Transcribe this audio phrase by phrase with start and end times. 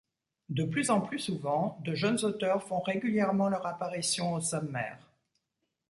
[0.49, 4.97] De plus en plus souvent, de jeunes auteurs font régulièrement leur apparition au sommaire.